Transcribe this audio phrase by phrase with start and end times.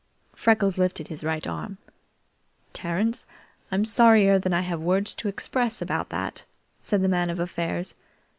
[0.35, 1.77] Freckles lifted his right arm.
[2.73, 3.27] "Terence,
[3.71, 6.43] I'm sorrier than I have words to express about that,"
[6.79, 7.93] said the Man of Affairs.